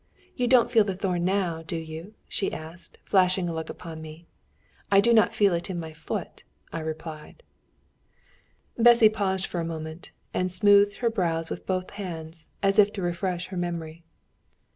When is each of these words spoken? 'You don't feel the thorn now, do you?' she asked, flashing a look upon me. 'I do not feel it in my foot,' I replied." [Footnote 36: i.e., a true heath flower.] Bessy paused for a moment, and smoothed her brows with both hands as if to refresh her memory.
'You 0.35 0.47
don't 0.47 0.71
feel 0.71 0.83
the 0.83 0.95
thorn 0.95 1.23
now, 1.25 1.61
do 1.61 1.75
you?' 1.77 2.15
she 2.27 2.51
asked, 2.51 2.97
flashing 3.05 3.47
a 3.47 3.53
look 3.53 3.69
upon 3.69 4.01
me. 4.01 4.25
'I 4.91 5.01
do 5.01 5.13
not 5.13 5.31
feel 5.31 5.53
it 5.53 5.69
in 5.69 5.79
my 5.79 5.93
foot,' 5.93 6.41
I 6.73 6.79
replied." 6.79 7.43
[Footnote 8.77 8.77
36: 8.77 8.77
i.e., 8.79 8.81
a 8.81 8.81
true 8.81 8.81
heath 8.81 8.81
flower.] 8.81 8.83
Bessy 8.83 9.09
paused 9.09 9.45
for 9.45 9.59
a 9.59 9.63
moment, 9.79 10.11
and 10.33 10.51
smoothed 10.51 10.95
her 10.95 11.09
brows 11.11 11.51
with 11.51 11.67
both 11.67 11.91
hands 11.91 12.47
as 12.63 12.79
if 12.79 12.91
to 12.93 13.01
refresh 13.03 13.45
her 13.49 13.57
memory. 13.57 14.01